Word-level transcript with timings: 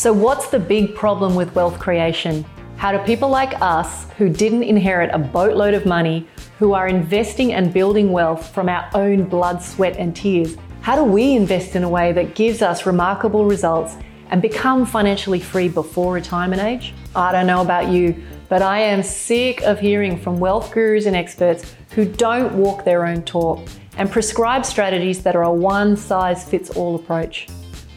So, 0.00 0.14
what's 0.14 0.48
the 0.48 0.58
big 0.58 0.94
problem 0.94 1.34
with 1.34 1.54
wealth 1.54 1.78
creation? 1.78 2.42
How 2.78 2.90
do 2.90 2.98
people 3.04 3.28
like 3.28 3.60
us, 3.60 4.06
who 4.16 4.30
didn't 4.30 4.62
inherit 4.62 5.10
a 5.12 5.18
boatload 5.18 5.74
of 5.74 5.84
money, 5.84 6.26
who 6.58 6.72
are 6.72 6.88
investing 6.88 7.52
and 7.52 7.70
building 7.70 8.10
wealth 8.10 8.54
from 8.54 8.70
our 8.70 8.88
own 8.94 9.24
blood, 9.24 9.62
sweat, 9.62 9.98
and 9.98 10.16
tears, 10.16 10.56
how 10.80 10.96
do 10.96 11.04
we 11.04 11.34
invest 11.34 11.76
in 11.76 11.84
a 11.84 11.88
way 11.90 12.12
that 12.12 12.34
gives 12.34 12.62
us 12.62 12.86
remarkable 12.86 13.44
results 13.44 13.98
and 14.30 14.40
become 14.40 14.86
financially 14.86 15.38
free 15.38 15.68
before 15.68 16.14
retirement 16.14 16.62
age? 16.62 16.94
I 17.14 17.30
don't 17.30 17.46
know 17.46 17.60
about 17.60 17.88
you, 17.88 18.24
but 18.48 18.62
I 18.62 18.78
am 18.78 19.02
sick 19.02 19.60
of 19.64 19.80
hearing 19.80 20.18
from 20.18 20.40
wealth 20.40 20.72
gurus 20.72 21.04
and 21.04 21.14
experts 21.14 21.74
who 21.90 22.06
don't 22.06 22.54
walk 22.54 22.86
their 22.86 23.04
own 23.04 23.22
talk 23.24 23.68
and 23.98 24.10
prescribe 24.10 24.64
strategies 24.64 25.22
that 25.24 25.36
are 25.36 25.42
a 25.42 25.52
one 25.52 25.94
size 25.94 26.48
fits 26.48 26.70
all 26.70 26.94
approach. 26.94 27.48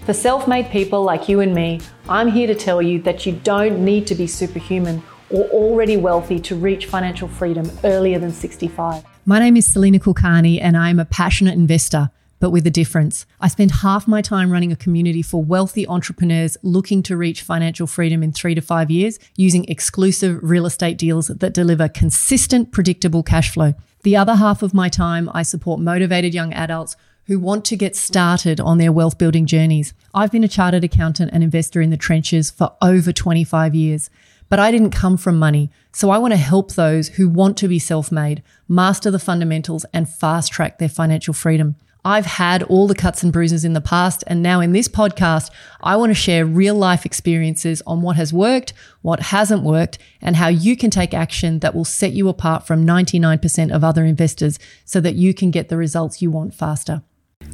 For 0.05 0.13
self 0.13 0.49
made 0.49 0.69
people 0.69 1.01
like 1.01 1.29
you 1.29 1.39
and 1.39 1.55
me, 1.55 1.79
I'm 2.09 2.27
here 2.27 2.45
to 2.47 2.55
tell 2.55 2.81
you 2.81 3.01
that 3.03 3.25
you 3.25 3.31
don't 3.31 3.85
need 3.85 4.05
to 4.07 4.15
be 4.15 4.27
superhuman 4.27 5.01
or 5.29 5.45
already 5.45 5.95
wealthy 5.95 6.41
to 6.41 6.57
reach 6.57 6.87
financial 6.87 7.29
freedom 7.29 7.71
earlier 7.85 8.19
than 8.19 8.33
65. 8.33 9.05
My 9.25 9.39
name 9.39 9.55
is 9.55 9.65
Salena 9.65 9.99
Kulkarni, 9.99 10.59
and 10.61 10.75
I'm 10.75 10.99
a 10.99 11.05
passionate 11.05 11.53
investor 11.53 12.11
but 12.41 12.49
with 12.49 12.67
a 12.67 12.69
difference. 12.69 13.25
I 13.39 13.47
spend 13.47 13.71
half 13.71 14.05
my 14.05 14.21
time 14.21 14.51
running 14.51 14.73
a 14.73 14.75
community 14.75 15.21
for 15.21 15.41
wealthy 15.41 15.87
entrepreneurs 15.87 16.57
looking 16.61 17.01
to 17.03 17.15
reach 17.15 17.41
financial 17.41 17.87
freedom 17.87 18.21
in 18.21 18.33
three 18.33 18.53
to 18.53 18.59
five 18.59 18.91
years 18.91 19.17
using 19.37 19.63
exclusive 19.69 20.39
real 20.43 20.65
estate 20.65 20.97
deals 20.97 21.27
that 21.27 21.53
deliver 21.53 21.87
consistent, 21.87 22.73
predictable 22.73 23.23
cash 23.23 23.53
flow. 23.53 23.75
The 24.01 24.17
other 24.17 24.35
half 24.35 24.61
of 24.61 24.73
my 24.73 24.89
time, 24.89 25.31
I 25.33 25.43
support 25.43 25.79
motivated 25.79 26.33
young 26.33 26.51
adults 26.51 26.97
who 27.25 27.39
want 27.39 27.65
to 27.65 27.75
get 27.75 27.95
started 27.95 28.59
on 28.59 28.77
their 28.77 28.91
wealth 28.91 29.17
building 29.17 29.45
journeys. 29.45 29.93
I've 30.13 30.31
been 30.31 30.43
a 30.43 30.47
chartered 30.47 30.83
accountant 30.83 31.31
and 31.33 31.43
investor 31.43 31.81
in 31.81 31.89
the 31.89 31.97
trenches 31.97 32.51
for 32.51 32.75
over 32.81 33.13
25 33.13 33.73
years, 33.73 34.09
but 34.49 34.59
I 34.59 34.71
didn't 34.71 34.91
come 34.91 35.17
from 35.17 35.39
money. 35.39 35.71
So 35.93 36.09
I 36.09 36.17
want 36.17 36.33
to 36.33 36.37
help 36.37 36.73
those 36.73 37.09
who 37.09 37.29
want 37.29 37.57
to 37.57 37.67
be 37.67 37.79
self 37.79 38.11
made, 38.11 38.43
master 38.67 39.09
the 39.09 39.19
fundamentals, 39.19 39.85
and 39.93 40.09
fast 40.09 40.51
track 40.51 40.79
their 40.79 40.89
financial 40.89 41.33
freedom. 41.33 41.75
I've 42.05 42.25
had 42.25 42.63
all 42.63 42.87
the 42.87 42.95
cuts 42.95 43.23
and 43.23 43.31
bruises 43.31 43.63
in 43.63 43.73
the 43.73 43.81
past. 43.81 44.23
And 44.27 44.43
now 44.43 44.59
in 44.59 44.73
this 44.73 44.89
podcast, 44.89 45.49
I 45.81 45.95
want 45.95 46.09
to 46.09 46.15
share 46.15 46.45
real 46.45 46.75
life 46.75 47.05
experiences 47.05 47.81
on 47.87 48.01
what 48.01 48.17
has 48.17 48.33
worked, 48.33 48.73
what 49.01 49.21
hasn't 49.21 49.63
worked, 49.63 49.97
and 50.21 50.35
how 50.35 50.49
you 50.49 50.75
can 50.75 50.89
take 50.89 51.13
action 51.13 51.59
that 51.59 51.73
will 51.73 51.85
set 51.85 52.11
you 52.11 52.27
apart 52.27 52.67
from 52.67 52.85
99% 52.85 53.73
of 53.73 53.83
other 53.83 54.03
investors 54.03 54.59
so 54.83 54.99
that 54.99 55.15
you 55.15 55.33
can 55.33 55.49
get 55.49 55.69
the 55.69 55.77
results 55.77 56.21
you 56.21 56.29
want 56.29 56.53
faster. 56.53 57.03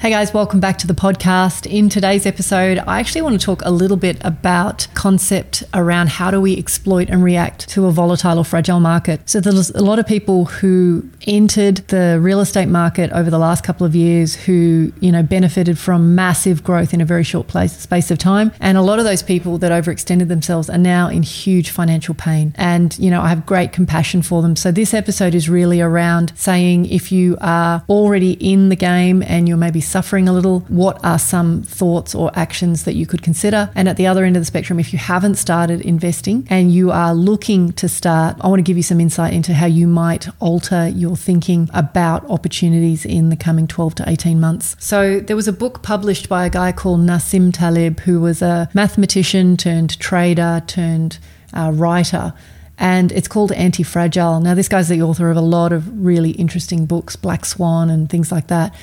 Hey 0.01 0.11
guys, 0.11 0.33
welcome 0.33 0.61
back 0.61 0.77
to 0.77 0.87
the 0.87 0.93
podcast. 0.93 1.69
In 1.69 1.89
today's 1.89 2.25
episode, 2.25 2.77
I 2.87 3.01
actually 3.01 3.21
want 3.21 3.37
to 3.37 3.45
talk 3.45 3.61
a 3.65 3.69
little 3.69 3.97
bit 3.97 4.15
about 4.23 4.87
concept 4.93 5.65
around 5.73 6.07
how 6.07 6.31
do 6.31 6.39
we 6.39 6.57
exploit 6.57 7.09
and 7.09 7.21
react 7.21 7.67
to 7.71 7.85
a 7.85 7.91
volatile 7.91 8.37
or 8.37 8.45
fragile 8.45 8.79
market. 8.79 9.29
So 9.29 9.41
there's 9.41 9.71
a 9.71 9.83
lot 9.83 9.99
of 9.99 10.07
people 10.07 10.45
who 10.45 11.09
entered 11.27 11.79
the 11.89 12.17
real 12.21 12.39
estate 12.39 12.67
market 12.67 13.11
over 13.11 13.29
the 13.29 13.37
last 13.37 13.65
couple 13.65 13.85
of 13.85 13.93
years 13.93 14.35
who, 14.35 14.93
you 15.01 15.11
know, 15.11 15.21
benefited 15.21 15.77
from 15.77 16.15
massive 16.15 16.63
growth 16.63 16.93
in 16.93 17.01
a 17.01 17.05
very 17.05 17.25
short 17.25 17.47
place, 17.47 17.77
space 17.77 18.09
of 18.09 18.17
time. 18.17 18.53
And 18.61 18.77
a 18.77 18.81
lot 18.81 18.99
of 18.99 19.05
those 19.05 19.21
people 19.21 19.57
that 19.57 19.69
overextended 19.69 20.29
themselves 20.29 20.69
are 20.69 20.77
now 20.77 21.09
in 21.09 21.23
huge 21.23 21.71
financial 21.71 22.13
pain. 22.13 22.55
And, 22.55 22.97
you 22.97 23.11
know, 23.11 23.21
I 23.21 23.27
have 23.27 23.45
great 23.45 23.73
compassion 23.73 24.21
for 24.21 24.41
them. 24.41 24.55
So 24.55 24.71
this 24.71 24.93
episode 24.93 25.35
is 25.35 25.49
really 25.49 25.81
around 25.81 26.31
saying 26.37 26.85
if 26.85 27.11
you 27.11 27.37
are 27.41 27.83
already 27.89 28.37
in 28.39 28.69
the 28.69 28.77
game 28.77 29.21
and 29.23 29.45
you're 29.49 29.57
maybe 29.57 29.81
suffering 29.89 30.27
a 30.29 30.33
little, 30.33 30.61
what 30.61 31.03
are 31.03 31.19
some 31.19 31.63
thoughts 31.63 32.13
or 32.13 32.31
actions 32.35 32.83
that 32.83 32.95
you 32.95 33.05
could 33.05 33.21
consider? 33.21 33.69
And 33.75 33.89
at 33.89 33.97
the 33.97 34.07
other 34.07 34.23
end 34.23 34.35
of 34.35 34.41
the 34.41 34.45
spectrum, 34.45 34.79
if 34.79 34.93
you 34.93 34.99
haven't 34.99 35.35
started 35.35 35.81
investing 35.81 36.47
and 36.49 36.71
you 36.71 36.91
are 36.91 37.13
looking 37.13 37.73
to 37.73 37.89
start, 37.89 38.37
I 38.41 38.47
want 38.47 38.59
to 38.59 38.63
give 38.63 38.77
you 38.77 38.83
some 38.83 38.99
insight 38.99 39.33
into 39.33 39.53
how 39.53 39.65
you 39.65 39.87
might 39.87 40.27
alter 40.39 40.87
your 40.87 41.17
thinking 41.17 41.69
about 41.73 42.29
opportunities 42.29 43.05
in 43.05 43.29
the 43.29 43.35
coming 43.35 43.67
12 43.67 43.95
to 43.95 44.09
18 44.09 44.39
months. 44.39 44.75
So 44.79 45.19
there 45.19 45.35
was 45.35 45.47
a 45.47 45.53
book 45.53 45.81
published 45.81 46.29
by 46.29 46.45
a 46.45 46.49
guy 46.49 46.71
called 46.71 47.01
Nassim 47.01 47.51
Taleb, 47.51 48.01
who 48.01 48.21
was 48.21 48.41
a 48.41 48.69
mathematician 48.73 49.57
turned 49.57 49.99
trader 49.99 50.63
turned 50.67 51.19
uh, 51.53 51.71
writer 51.73 52.33
and 52.79 53.11
it's 53.11 53.27
called 53.27 53.51
Anti 53.51 53.83
Fragile. 53.83 54.39
Now, 54.39 54.53
this 54.53 54.69
guy's 54.69 54.87
the 54.87 55.01
author 55.01 55.29
of 55.29 55.37
a 55.37 55.41
lot 55.41 55.73
of 55.73 56.03
really 56.03 56.31
interesting 56.31 56.85
books, 56.85 57.17
Black 57.17 57.45
Swan 57.45 57.89
and 57.89 58.09
things 58.09 58.31
like 58.31 58.47
that. 58.47 58.73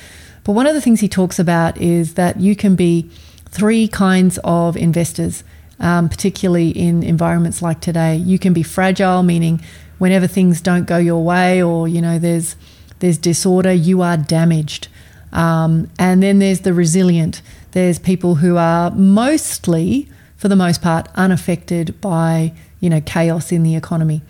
But 0.47 0.53
one 0.53 0.65
of 0.65 0.73
the 0.73 0.79
things 0.79 1.01
he 1.01 1.09
talks 1.09 1.39
about 1.39 1.77
is 1.77 2.13
that 2.13 2.39
you 2.39 2.55
can 2.55 2.77
be 2.77 3.09
three 3.49 3.85
kinds 3.85 4.39
of 4.45 4.77
investors, 4.77 5.43
um, 5.77 6.07
particularly 6.07 6.69
in 6.69 7.03
environments 7.03 7.61
like 7.61 7.81
today. 7.81 8.15
You 8.15 8.39
can 8.39 8.53
be 8.53 8.63
fragile, 8.63 9.23
meaning 9.23 9.59
whenever 9.97 10.25
things 10.25 10.61
don't 10.61 10.85
go 10.85 10.99
your 10.99 11.21
way 11.21 11.61
or 11.61 11.89
you 11.89 12.01
know 12.01 12.17
there's 12.17 12.55
there's 12.99 13.17
disorder, 13.17 13.73
you 13.73 14.01
are 14.01 14.15
damaged. 14.15 14.87
Um, 15.33 15.89
and 15.99 16.23
then 16.23 16.39
there's 16.39 16.61
the 16.61 16.73
resilient. 16.73 17.41
There's 17.73 17.99
people 17.99 18.35
who 18.35 18.55
are 18.55 18.89
mostly, 18.91 20.07
for 20.37 20.47
the 20.47 20.55
most 20.55 20.81
part, 20.81 21.09
unaffected 21.15 21.99
by 21.99 22.53
you 22.79 22.89
know 22.89 23.01
chaos 23.01 23.51
in 23.51 23.63
the 23.63 23.75
economy. 23.75 24.21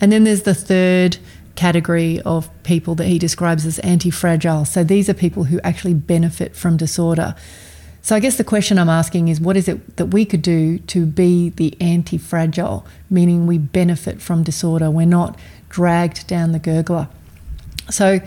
And 0.00 0.10
then 0.12 0.24
there's 0.24 0.44
the 0.44 0.54
third 0.54 1.18
category 1.58 2.20
of 2.20 2.48
people 2.62 2.94
that 2.94 3.08
he 3.08 3.18
describes 3.18 3.66
as 3.66 3.80
anti 3.80 4.10
fragile. 4.10 4.64
So 4.64 4.84
these 4.84 5.08
are 5.08 5.14
people 5.14 5.44
who 5.44 5.60
actually 5.62 5.94
benefit 5.94 6.54
from 6.54 6.76
disorder. 6.76 7.34
So 8.00 8.14
I 8.14 8.20
guess 8.20 8.36
the 8.36 8.44
question 8.44 8.78
I'm 8.78 8.88
asking 8.88 9.26
is 9.26 9.40
what 9.40 9.56
is 9.56 9.66
it 9.68 9.96
that 9.96 10.06
we 10.06 10.24
could 10.24 10.40
do 10.40 10.78
to 10.78 11.04
be 11.04 11.50
the 11.50 11.76
anti 11.80 12.16
fragile, 12.16 12.86
meaning 13.10 13.48
we 13.48 13.58
benefit 13.58 14.22
from 14.22 14.44
disorder? 14.44 14.88
We're 14.88 15.04
not 15.06 15.36
dragged 15.68 16.28
down 16.28 16.52
the 16.52 16.60
gurgler. 16.60 17.08
So 17.90 18.20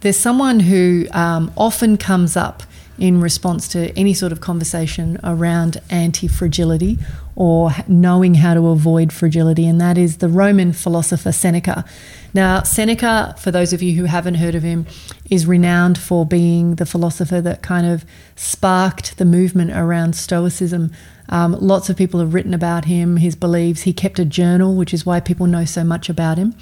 there's 0.00 0.18
someone 0.18 0.60
who 0.60 1.06
um, 1.12 1.50
often 1.56 1.96
comes 1.96 2.36
up 2.36 2.64
in 2.98 3.20
response 3.20 3.66
to 3.68 3.90
any 3.98 4.14
sort 4.14 4.32
of 4.32 4.40
conversation 4.40 5.18
around 5.24 5.80
anti 5.90 6.28
fragility 6.28 6.98
or 7.36 7.72
knowing 7.88 8.34
how 8.34 8.54
to 8.54 8.68
avoid 8.68 9.12
fragility, 9.12 9.66
and 9.66 9.80
that 9.80 9.98
is 9.98 10.18
the 10.18 10.28
Roman 10.28 10.72
philosopher 10.72 11.32
Seneca. 11.32 11.84
Now, 12.32 12.62
Seneca, 12.62 13.34
for 13.38 13.50
those 13.50 13.72
of 13.72 13.82
you 13.82 13.94
who 13.94 14.04
haven't 14.04 14.36
heard 14.36 14.54
of 14.54 14.62
him, 14.62 14.86
is 15.30 15.46
renowned 15.46 15.98
for 15.98 16.24
being 16.24 16.76
the 16.76 16.86
philosopher 16.86 17.40
that 17.40 17.62
kind 17.62 17.86
of 17.86 18.04
sparked 18.36 19.18
the 19.18 19.24
movement 19.24 19.72
around 19.72 20.14
Stoicism. 20.14 20.92
Um, 21.28 21.56
lots 21.60 21.90
of 21.90 21.96
people 21.96 22.20
have 22.20 22.34
written 22.34 22.54
about 22.54 22.84
him, 22.84 23.16
his 23.16 23.34
beliefs. 23.34 23.82
He 23.82 23.92
kept 23.92 24.18
a 24.18 24.24
journal, 24.24 24.76
which 24.76 24.94
is 24.94 25.04
why 25.04 25.18
people 25.18 25.46
know 25.46 25.64
so 25.64 25.82
much 25.82 26.08
about 26.08 26.38
him. 26.38 26.54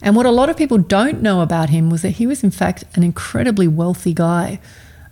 And 0.00 0.16
what 0.16 0.26
a 0.26 0.32
lot 0.32 0.50
of 0.50 0.56
people 0.56 0.78
don't 0.78 1.22
know 1.22 1.42
about 1.42 1.70
him 1.70 1.88
was 1.88 2.02
that 2.02 2.10
he 2.10 2.26
was, 2.26 2.42
in 2.42 2.50
fact, 2.50 2.82
an 2.94 3.04
incredibly 3.04 3.68
wealthy 3.68 4.12
guy 4.12 4.58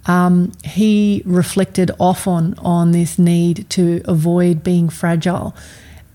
um, 0.06 0.52
he 0.64 1.22
reflected 1.24 1.90
often 1.98 2.54
on 2.58 2.92
this 2.92 3.18
need 3.18 3.68
to 3.70 4.00
avoid 4.04 4.64
being 4.64 4.88
fragile. 4.88 5.54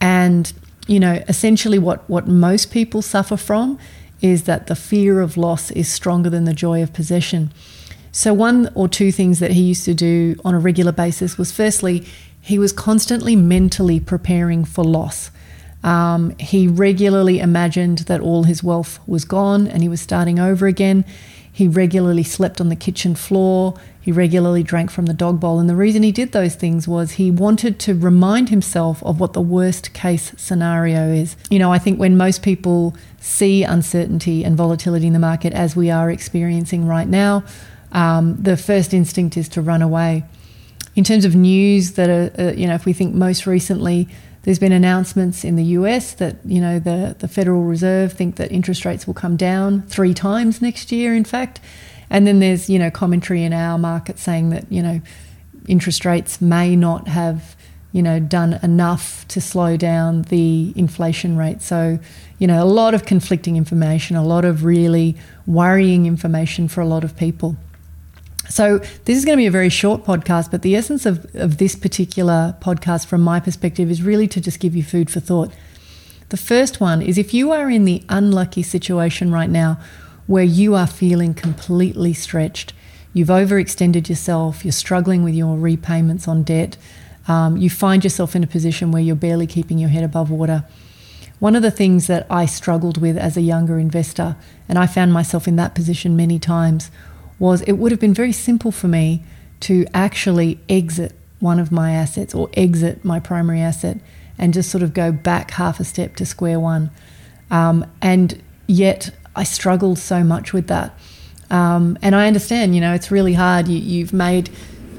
And, 0.01 0.51
you 0.87 0.99
know, 0.99 1.23
essentially 1.27 1.79
what, 1.79 2.07
what 2.09 2.27
most 2.27 2.71
people 2.71 3.01
suffer 3.01 3.37
from 3.37 3.77
is 4.21 4.43
that 4.43 4.67
the 4.67 4.75
fear 4.75 5.21
of 5.21 5.37
loss 5.37 5.71
is 5.71 5.91
stronger 5.91 6.29
than 6.29 6.45
the 6.45 6.53
joy 6.53 6.81
of 6.81 6.93
possession. 6.93 7.51
So, 8.11 8.33
one 8.33 8.71
or 8.75 8.87
two 8.87 9.11
things 9.11 9.39
that 9.39 9.51
he 9.51 9.61
used 9.61 9.85
to 9.85 9.93
do 9.93 10.35
on 10.45 10.53
a 10.55 10.59
regular 10.59 10.93
basis 10.93 11.37
was 11.37 11.51
firstly, 11.51 12.07
he 12.39 12.57
was 12.57 12.71
constantly 12.71 13.35
mentally 13.35 13.99
preparing 13.99 14.63
for 14.63 14.83
loss. 14.83 15.31
Um, 15.85 16.35
he 16.39 16.67
regularly 16.67 17.39
imagined 17.39 17.99
that 17.99 18.19
all 18.19 18.43
his 18.43 18.63
wealth 18.63 18.99
was 19.05 19.23
gone 19.23 19.67
and 19.67 19.83
he 19.83 19.87
was 19.87 20.01
starting 20.01 20.39
over 20.39 20.65
again. 20.65 21.05
He 21.51 21.67
regularly 21.67 22.23
slept 22.23 22.59
on 22.59 22.69
the 22.69 22.75
kitchen 22.75 23.13
floor. 23.13 23.75
He 24.01 24.11
regularly 24.11 24.63
drank 24.63 24.89
from 24.89 25.05
the 25.05 25.13
dog 25.13 25.39
bowl. 25.39 25.59
And 25.59 25.69
the 25.69 25.75
reason 25.75 26.01
he 26.01 26.11
did 26.11 26.31
those 26.31 26.55
things 26.55 26.87
was 26.87 27.11
he 27.11 27.29
wanted 27.29 27.79
to 27.81 27.93
remind 27.93 28.49
himself 28.49 29.01
of 29.03 29.19
what 29.19 29.33
the 29.33 29.41
worst 29.41 29.93
case 29.93 30.33
scenario 30.37 31.13
is. 31.13 31.37
You 31.51 31.59
know, 31.59 31.71
I 31.71 31.77
think 31.77 31.99
when 31.99 32.17
most 32.17 32.41
people 32.41 32.95
see 33.19 33.63
uncertainty 33.63 34.43
and 34.43 34.57
volatility 34.57 35.05
in 35.05 35.13
the 35.13 35.19
market 35.19 35.53
as 35.53 35.75
we 35.75 35.91
are 35.91 36.09
experiencing 36.09 36.87
right 36.87 37.07
now, 37.07 37.43
um, 37.91 38.35
the 38.41 38.57
first 38.57 38.91
instinct 38.91 39.37
is 39.37 39.47
to 39.49 39.61
run 39.61 39.83
away. 39.83 40.23
In 40.95 41.03
terms 41.03 41.25
of 41.25 41.35
news 41.35 41.91
that 41.91 42.09
are, 42.09 42.31
uh, 42.41 42.51
you 42.53 42.67
know, 42.67 42.73
if 42.73 42.85
we 42.85 42.93
think 42.93 43.13
most 43.13 43.45
recently, 43.45 44.09
there's 44.45 44.59
been 44.59 44.71
announcements 44.71 45.43
in 45.43 45.55
the 45.55 45.63
US 45.79 46.13
that 46.13 46.37
you 46.45 46.61
know 46.61 46.79
the 46.79 47.15
the 47.17 47.27
Federal 47.27 47.63
Reserve 47.63 48.13
think 48.13 48.35
that 48.35 48.51
interest 48.51 48.85
rates 48.85 49.05
will 49.07 49.15
come 49.15 49.35
down 49.35 49.81
three 49.87 50.13
times 50.13 50.61
next 50.61 50.91
year. 50.91 51.15
In 51.15 51.25
fact, 51.25 51.59
and 52.11 52.25
then 52.27 52.39
there's 52.39 52.69
you 52.69 52.77
know 52.77 52.91
commentary 52.91 53.43
in 53.43 53.53
our 53.53 53.77
market 53.79 54.19
saying 54.19 54.51
that 54.51 54.71
you 54.71 54.83
know 54.83 55.01
interest 55.67 56.05
rates 56.05 56.39
may 56.41 56.75
not 56.75 57.07
have 57.07 57.55
you 57.91 58.03
know 58.03 58.19
done 58.19 58.59
enough 58.61 59.27
to 59.29 59.41
slow 59.41 59.77
down 59.77 60.21
the 60.23 60.73
inflation 60.75 61.35
rate. 61.37 61.63
So 61.63 61.97
you 62.37 62.45
know 62.45 62.63
a 62.63 62.69
lot 62.69 62.93
of 62.93 63.05
conflicting 63.05 63.57
information, 63.57 64.15
a 64.15 64.23
lot 64.23 64.45
of 64.45 64.63
really 64.63 65.17
worrying 65.47 66.05
information 66.05 66.67
for 66.67 66.81
a 66.81 66.85
lot 66.85 67.03
of 67.03 67.17
people. 67.17 67.57
So, 68.49 68.77
this 69.05 69.17
is 69.17 69.25
going 69.25 69.37
to 69.37 69.41
be 69.41 69.47
a 69.47 69.51
very 69.51 69.69
short 69.69 70.03
podcast, 70.03 70.51
but 70.51 70.61
the 70.61 70.75
essence 70.75 71.05
of, 71.05 71.33
of 71.35 71.57
this 71.57 71.75
particular 71.75 72.55
podcast, 72.61 73.07
from 73.07 73.21
my 73.21 73.39
perspective, 73.39 73.89
is 73.89 74.03
really 74.03 74.27
to 74.27 74.39
just 74.39 74.59
give 74.59 74.75
you 74.75 74.83
food 74.83 75.09
for 75.09 75.19
thought. 75.19 75.51
The 76.29 76.37
first 76.37 76.79
one 76.79 77.01
is 77.01 77.17
if 77.17 77.33
you 77.33 77.51
are 77.51 77.69
in 77.69 77.85
the 77.85 78.03
unlucky 78.09 78.63
situation 78.63 79.31
right 79.31 79.49
now 79.49 79.79
where 80.27 80.43
you 80.43 80.75
are 80.75 80.87
feeling 80.87 81.33
completely 81.33 82.13
stretched, 82.13 82.73
you've 83.13 83.29
overextended 83.29 84.09
yourself, 84.09 84.65
you're 84.65 84.71
struggling 84.71 85.23
with 85.23 85.33
your 85.33 85.57
repayments 85.57 86.27
on 86.27 86.43
debt, 86.43 86.77
um, 87.27 87.57
you 87.57 87.69
find 87.69 88.03
yourself 88.03 88.35
in 88.35 88.43
a 88.43 88.47
position 88.47 88.91
where 88.91 89.01
you're 89.01 89.15
barely 89.15 89.47
keeping 89.47 89.79
your 89.79 89.89
head 89.89 90.03
above 90.03 90.29
water. 90.29 90.65
One 91.39 91.55
of 91.55 91.61
the 91.61 91.71
things 91.71 92.07
that 92.07 92.25
I 92.29 92.45
struggled 92.45 92.99
with 92.99 93.17
as 93.17 93.37
a 93.37 93.41
younger 93.41 93.77
investor, 93.77 94.35
and 94.69 94.77
I 94.77 94.87
found 94.87 95.13
myself 95.13 95.47
in 95.47 95.55
that 95.57 95.75
position 95.75 96.15
many 96.15 96.39
times, 96.39 96.91
was 97.39 97.61
it 97.61 97.73
would 97.73 97.91
have 97.91 97.99
been 97.99 98.13
very 98.13 98.31
simple 98.31 98.71
for 98.71 98.87
me 98.87 99.23
to 99.61 99.85
actually 99.93 100.59
exit 100.69 101.13
one 101.39 101.59
of 101.59 101.71
my 101.71 101.91
assets 101.91 102.33
or 102.33 102.49
exit 102.53 103.03
my 103.03 103.19
primary 103.19 103.59
asset 103.59 103.97
and 104.37 104.53
just 104.53 104.69
sort 104.69 104.83
of 104.83 104.93
go 104.93 105.11
back 105.11 105.51
half 105.51 105.79
a 105.79 105.83
step 105.83 106.15
to 106.17 106.25
square 106.25 106.59
one. 106.59 106.91
Um, 107.51 107.85
and 108.01 108.41
yet 108.67 109.11
I 109.35 109.43
struggled 109.43 109.99
so 109.99 110.23
much 110.23 110.53
with 110.53 110.67
that. 110.67 110.97
Um, 111.49 111.97
and 112.01 112.15
I 112.15 112.27
understand, 112.27 112.73
you 112.73 112.81
know, 112.81 112.93
it's 112.93 113.11
really 113.11 113.33
hard. 113.33 113.67
You, 113.67 113.77
you've 113.77 114.13
made 114.13 114.49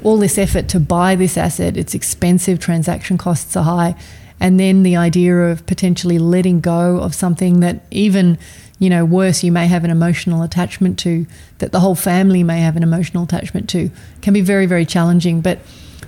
all 0.03 0.19
this 0.19 0.39
effort 0.39 0.69
to 0.69 0.79
buy 0.79 1.17
this 1.17 1.37
asset, 1.37 1.77
it's 1.77 1.95
expensive, 1.95 2.61
transaction 2.61 3.19
costs 3.19 3.57
are 3.57 3.65
high. 3.65 3.97
And 4.39 4.61
then 4.61 4.83
the 4.83 4.97
idea 4.97 5.35
of 5.51 5.67
potentially 5.67 6.19
letting 6.19 6.61
go 6.61 6.99
of 6.99 7.15
something 7.15 7.61
that 7.61 7.85
even 7.91 8.39
you 8.79 8.91
know, 8.91 9.05
worse, 9.05 9.43
you 9.43 9.51
may 9.51 9.67
have 9.67 9.85
an 9.85 9.91
emotional 9.91 10.43
attachment 10.43 10.99
to, 11.01 11.27
that 11.59 11.73
the 11.73 11.81
whole 11.81 11.95
family 11.95 12.43
may 12.43 12.61
have 12.61 12.77
an 12.77 12.83
emotional 12.83 13.25
attachment 13.25 13.69
to, 13.71 13.91
can 14.21 14.35
be 14.35 14.43
very, 14.43 14.67
very 14.67 14.85
challenging. 14.85 15.41
But 15.41 15.61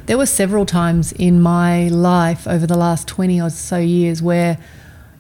there 0.07 0.19
were 0.19 0.27
several 0.27 0.67
times 0.67 1.13
in 1.13 1.41
my 1.41 1.89
life 1.89 2.47
over 2.47 2.67
the 2.67 2.77
last 2.77 3.09
20 3.09 3.41
or 3.41 3.51
so 3.51 3.79
years 3.79 4.23
where, 4.23 4.59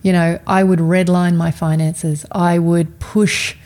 you 0.02 0.12
know, 0.12 0.38
I 0.46 0.62
would 0.62 0.78
redline 0.78 1.36
my 1.36 1.50
finances, 1.50 2.26
I 2.30 2.58
would 2.58 2.98
push 3.00 3.56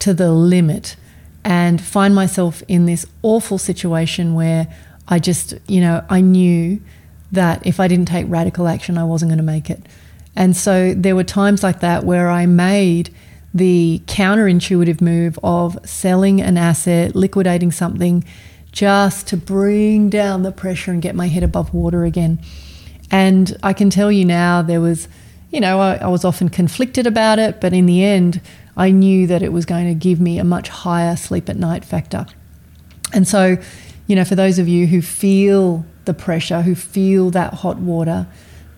to 0.00 0.14
the 0.14 0.32
limit 0.32 0.96
and 1.44 1.80
find 1.80 2.14
myself 2.14 2.62
in 2.68 2.86
this 2.86 3.06
awful 3.22 3.58
situation 3.58 4.34
where 4.34 4.68
I 5.06 5.18
just, 5.18 5.54
you 5.66 5.80
know, 5.80 6.04
I 6.10 6.20
knew 6.20 6.80
that 7.32 7.66
if 7.66 7.78
I 7.80 7.88
didn't 7.88 8.08
take 8.08 8.26
radical 8.28 8.68
action, 8.68 8.98
I 8.98 9.04
wasn't 9.04 9.30
going 9.30 9.38
to 9.38 9.44
make 9.44 9.70
it. 9.70 9.80
And 10.36 10.56
so 10.56 10.94
there 10.94 11.16
were 11.16 11.24
times 11.24 11.62
like 11.62 11.80
that 11.80 12.04
where 12.04 12.28
I 12.30 12.46
made 12.46 13.14
the 13.54 14.02
counterintuitive 14.06 15.00
move 15.00 15.38
of 15.42 15.78
selling 15.84 16.40
an 16.40 16.58
asset, 16.58 17.14
liquidating 17.14 17.72
something, 17.72 18.24
just 18.72 19.26
to 19.28 19.36
bring 19.36 20.10
down 20.10 20.42
the 20.42 20.52
pressure 20.52 20.92
and 20.92 21.00
get 21.00 21.14
my 21.14 21.28
head 21.28 21.42
above 21.42 21.72
water 21.72 22.04
again. 22.04 22.38
And 23.10 23.56
I 23.62 23.72
can 23.72 23.90
tell 23.90 24.12
you 24.12 24.24
now, 24.24 24.62
there 24.62 24.80
was, 24.80 25.08
you 25.50 25.60
know, 25.60 25.80
I, 25.80 25.96
I 25.96 26.08
was 26.08 26.24
often 26.24 26.48
conflicted 26.50 27.06
about 27.06 27.38
it, 27.38 27.60
but 27.60 27.72
in 27.72 27.86
the 27.86 28.04
end, 28.04 28.40
I 28.76 28.90
knew 28.90 29.26
that 29.26 29.42
it 29.42 29.52
was 29.52 29.64
going 29.64 29.86
to 29.86 29.94
give 29.94 30.20
me 30.20 30.38
a 30.38 30.44
much 30.44 30.68
higher 30.68 31.16
sleep 31.16 31.48
at 31.48 31.56
night 31.56 31.84
factor. 31.84 32.26
And 33.12 33.26
so, 33.26 33.56
you 34.06 34.14
know, 34.14 34.24
for 34.24 34.34
those 34.34 34.58
of 34.58 34.68
you 34.68 34.86
who 34.86 35.00
feel 35.00 35.84
the 36.04 36.14
pressure, 36.14 36.62
who 36.62 36.74
feel 36.74 37.30
that 37.30 37.54
hot 37.54 37.78
water, 37.78 38.26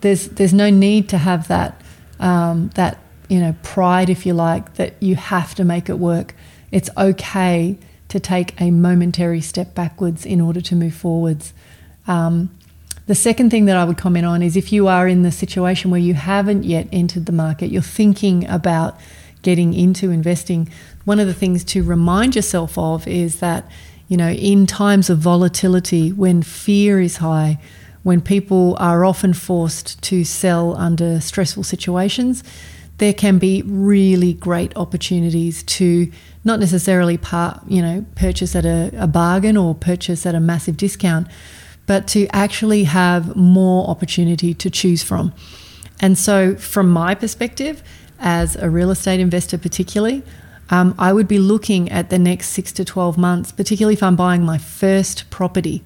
there's 0.00 0.28
there's 0.28 0.54
no 0.54 0.70
need 0.70 1.08
to 1.10 1.18
have 1.18 1.48
that 1.48 1.80
um, 2.18 2.70
that 2.74 2.98
you 3.30 3.38
know, 3.38 3.54
pride, 3.62 4.10
if 4.10 4.26
you 4.26 4.34
like, 4.34 4.74
that 4.74 5.00
you 5.00 5.14
have 5.14 5.54
to 5.54 5.64
make 5.64 5.88
it 5.88 5.98
work. 5.98 6.34
It's 6.72 6.90
okay 6.98 7.78
to 8.08 8.20
take 8.20 8.60
a 8.60 8.72
momentary 8.72 9.40
step 9.40 9.74
backwards 9.74 10.26
in 10.26 10.40
order 10.40 10.60
to 10.60 10.74
move 10.74 10.94
forwards. 10.94 11.54
Um, 12.08 12.50
the 13.06 13.14
second 13.14 13.50
thing 13.50 13.66
that 13.66 13.76
I 13.76 13.84
would 13.84 13.96
comment 13.96 14.26
on 14.26 14.42
is 14.42 14.56
if 14.56 14.72
you 14.72 14.88
are 14.88 15.06
in 15.06 15.22
the 15.22 15.30
situation 15.30 15.92
where 15.92 16.00
you 16.00 16.14
haven't 16.14 16.64
yet 16.64 16.88
entered 16.92 17.26
the 17.26 17.32
market, 17.32 17.70
you're 17.70 17.82
thinking 17.82 18.46
about 18.48 18.98
getting 19.42 19.74
into 19.74 20.10
investing, 20.10 20.68
one 21.04 21.20
of 21.20 21.28
the 21.28 21.34
things 21.34 21.62
to 21.64 21.82
remind 21.84 22.34
yourself 22.34 22.76
of 22.76 23.06
is 23.06 23.38
that, 23.38 23.64
you 24.08 24.16
know, 24.16 24.30
in 24.30 24.66
times 24.66 25.08
of 25.08 25.18
volatility, 25.18 26.12
when 26.12 26.42
fear 26.42 27.00
is 27.00 27.18
high, 27.18 27.60
when 28.02 28.20
people 28.20 28.76
are 28.80 29.04
often 29.04 29.32
forced 29.34 30.02
to 30.02 30.24
sell 30.24 30.76
under 30.76 31.20
stressful 31.20 31.62
situations, 31.62 32.42
there 33.00 33.14
can 33.14 33.38
be 33.38 33.62
really 33.62 34.34
great 34.34 34.76
opportunities 34.76 35.62
to 35.62 36.12
not 36.44 36.60
necessarily 36.60 37.16
part, 37.16 37.58
you 37.66 37.80
know, 37.80 38.04
purchase 38.14 38.54
at 38.54 38.66
a, 38.66 38.92
a 38.94 39.06
bargain 39.06 39.56
or 39.56 39.74
purchase 39.74 40.26
at 40.26 40.34
a 40.34 40.40
massive 40.40 40.76
discount, 40.76 41.26
but 41.86 42.06
to 42.06 42.26
actually 42.28 42.84
have 42.84 43.34
more 43.34 43.88
opportunity 43.88 44.52
to 44.52 44.68
choose 44.68 45.02
from. 45.02 45.32
And 46.00 46.16
so, 46.18 46.54
from 46.56 46.90
my 46.90 47.14
perspective, 47.14 47.82
as 48.18 48.54
a 48.56 48.68
real 48.68 48.90
estate 48.90 49.18
investor, 49.18 49.56
particularly, 49.56 50.22
um, 50.68 50.94
I 50.98 51.14
would 51.14 51.26
be 51.26 51.38
looking 51.38 51.90
at 51.90 52.10
the 52.10 52.18
next 52.18 52.50
six 52.50 52.70
to 52.72 52.84
12 52.84 53.16
months, 53.16 53.50
particularly 53.50 53.94
if 53.94 54.02
I'm 54.02 54.14
buying 54.14 54.44
my 54.44 54.58
first 54.58 55.28
property 55.30 55.82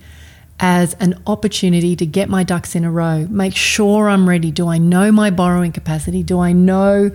as 0.61 0.95
an 0.95 1.21
opportunity 1.27 1.97
to 1.97 2.07
get 2.07 2.29
my 2.29 2.45
ducks 2.45 2.75
in 2.75 2.85
a 2.85 2.91
row, 2.91 3.27
make 3.29 3.57
sure 3.57 4.09
I'm 4.09 4.29
ready. 4.29 4.51
Do 4.51 4.69
I 4.69 4.79
know 4.79 5.11
my 5.11 5.31
borrowing 5.31 5.73
capacity? 5.73 6.23
Do 6.23 6.41
I 6.41 6.53
know 6.53 7.11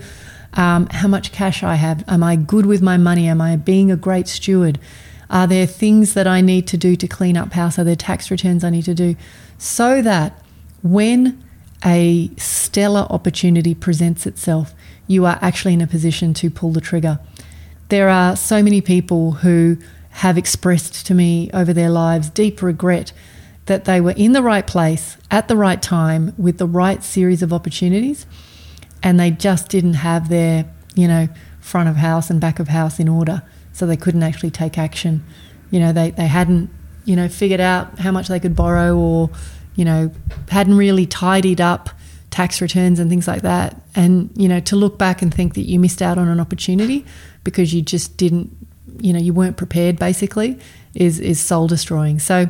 um, 0.53 0.87
how 0.87 1.07
much 1.07 1.31
cash 1.31 1.63
I 1.63 1.75
have? 1.75 2.03
Am 2.07 2.23
I 2.23 2.35
good 2.35 2.65
with 2.65 2.81
my 2.81 2.97
money? 2.97 3.27
Am 3.27 3.39
I 3.41 3.55
being 3.55 3.91
a 3.91 3.95
great 3.95 4.27
steward? 4.27 4.79
Are 5.29 5.47
there 5.47 5.65
things 5.65 6.15
that 6.15 6.27
I 6.27 6.41
need 6.41 6.67
to 6.67 6.77
do 6.77 6.95
to 6.95 7.07
clean 7.07 7.37
up 7.37 7.53
house? 7.53 7.77
Are 7.77 7.83
there 7.83 7.95
tax 7.95 8.31
returns 8.31 8.63
I 8.63 8.71
need 8.71 8.85
to 8.85 8.95
do? 8.95 9.15
So 9.57 10.01
that 10.01 10.41
when 10.81 11.43
a 11.85 12.31
stellar 12.35 13.07
opportunity 13.09 13.73
presents 13.73 14.25
itself, 14.25 14.73
you 15.07 15.25
are 15.25 15.37
actually 15.41 15.73
in 15.73 15.81
a 15.81 15.87
position 15.87 16.33
to 16.35 16.49
pull 16.49 16.71
the 16.71 16.81
trigger. 16.81 17.19
There 17.89 18.09
are 18.09 18.35
so 18.35 18.61
many 18.61 18.81
people 18.81 19.31
who 19.31 19.77
have 20.19 20.37
expressed 20.37 21.05
to 21.05 21.13
me 21.13 21.49
over 21.53 21.71
their 21.73 21.89
lives 21.89 22.29
deep 22.29 22.61
regret 22.61 23.13
that 23.67 23.85
they 23.85 24.01
were 24.01 24.11
in 24.11 24.33
the 24.33 24.41
right 24.41 24.67
place 24.67 25.15
at 25.31 25.47
the 25.47 25.55
right 25.55 25.81
time 25.81 26.33
with 26.37 26.57
the 26.57 26.67
right 26.67 27.03
series 27.03 27.41
of 27.41 27.53
opportunities 27.53 28.25
and 29.01 29.19
they 29.19 29.31
just 29.31 29.69
didn't 29.69 29.93
have 29.93 30.27
their, 30.27 30.65
you 30.93 31.07
know, 31.07 31.29
front 31.61 31.87
of 31.87 31.95
house 31.95 32.29
and 32.29 32.41
back 32.41 32.59
of 32.59 32.67
house 32.67 32.99
in 32.99 33.07
order. 33.07 33.43
So 33.71 33.85
they 33.85 33.95
couldn't 33.95 34.23
actually 34.23 34.51
take 34.51 34.77
action. 34.77 35.23
You 35.71 35.79
know, 35.79 35.93
they, 35.93 36.11
they 36.11 36.27
hadn't, 36.27 36.69
you 37.05 37.15
know, 37.15 37.29
figured 37.29 37.61
out 37.61 37.99
how 37.99 38.11
much 38.11 38.27
they 38.27 38.39
could 38.39 38.55
borrow 38.55 38.97
or, 38.97 39.29
you 39.75 39.85
know, 39.85 40.11
hadn't 40.49 40.75
really 40.75 41.05
tidied 41.05 41.61
up 41.61 41.89
tax 42.29 42.61
returns 42.61 42.99
and 42.99 43.09
things 43.09 43.27
like 43.27 43.43
that. 43.43 43.81
And, 43.95 44.31
you 44.35 44.49
know, 44.49 44.59
to 44.61 44.75
look 44.75 44.97
back 44.97 45.21
and 45.21 45.33
think 45.33 45.53
that 45.53 45.61
you 45.61 45.79
missed 45.79 46.01
out 46.01 46.17
on 46.17 46.27
an 46.27 46.39
opportunity 46.39 47.05
because 47.43 47.73
you 47.73 47.81
just 47.81 48.17
didn't, 48.17 48.55
you 49.01 49.13
know, 49.13 49.19
you 49.19 49.33
weren't 49.33 49.57
prepared 49.57 49.97
basically 49.97 50.59
is, 50.93 51.19
is 51.19 51.39
soul 51.39 51.67
destroying. 51.67 52.19
So, 52.19 52.49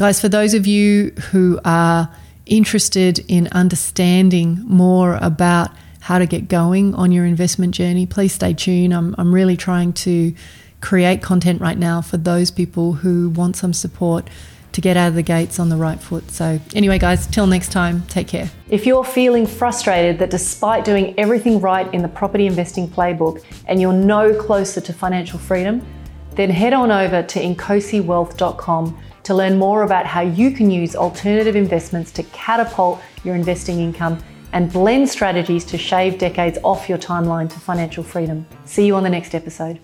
Guys, 0.00 0.18
for 0.18 0.30
those 0.30 0.54
of 0.54 0.66
you 0.66 1.10
who 1.30 1.60
are 1.62 2.08
interested 2.46 3.18
in 3.28 3.48
understanding 3.52 4.58
more 4.64 5.18
about 5.20 5.72
how 6.00 6.18
to 6.18 6.24
get 6.24 6.48
going 6.48 6.94
on 6.94 7.12
your 7.12 7.26
investment 7.26 7.74
journey, 7.74 8.06
please 8.06 8.32
stay 8.32 8.54
tuned. 8.54 8.94
I'm, 8.94 9.14
I'm 9.18 9.34
really 9.34 9.58
trying 9.58 9.92
to 10.08 10.34
create 10.80 11.20
content 11.20 11.60
right 11.60 11.76
now 11.76 12.00
for 12.00 12.16
those 12.16 12.50
people 12.50 12.94
who 12.94 13.28
want 13.28 13.56
some 13.56 13.74
support 13.74 14.30
to 14.72 14.80
get 14.80 14.96
out 14.96 15.08
of 15.08 15.14
the 15.14 15.22
gates 15.22 15.58
on 15.58 15.68
the 15.68 15.76
right 15.76 16.00
foot. 16.00 16.30
So, 16.30 16.60
anyway, 16.74 16.98
guys, 16.98 17.26
till 17.26 17.46
next 17.46 17.72
time, 17.72 18.02
take 18.06 18.28
care. 18.28 18.50
If 18.68 18.86
you're 18.86 19.04
feeling 19.04 19.46
frustrated 19.46 20.18
that 20.20 20.30
despite 20.30 20.84
doing 20.84 21.18
everything 21.18 21.60
right 21.60 21.92
in 21.92 22.02
the 22.02 22.08
property 22.08 22.46
investing 22.46 22.88
playbook 22.88 23.44
and 23.66 23.80
you're 23.80 23.92
no 23.92 24.34
closer 24.34 24.80
to 24.80 24.92
financial 24.92 25.38
freedom, 25.38 25.84
then 26.32 26.50
head 26.50 26.72
on 26.72 26.90
over 26.90 27.22
to 27.22 27.40
inkosiwealth.com 27.40 28.98
to 29.24 29.34
learn 29.34 29.58
more 29.58 29.82
about 29.82 30.06
how 30.06 30.22
you 30.22 30.50
can 30.50 30.70
use 30.70 30.96
alternative 30.96 31.56
investments 31.56 32.10
to 32.12 32.22
catapult 32.24 33.00
your 33.24 33.34
investing 33.34 33.80
income 33.80 34.18
and 34.52 34.72
blend 34.72 35.08
strategies 35.08 35.64
to 35.64 35.78
shave 35.78 36.18
decades 36.18 36.58
off 36.64 36.88
your 36.88 36.98
timeline 36.98 37.48
to 37.50 37.58
financial 37.58 38.02
freedom. 38.02 38.46
See 38.64 38.86
you 38.86 38.96
on 38.96 39.02
the 39.02 39.10
next 39.10 39.34
episode. 39.34 39.80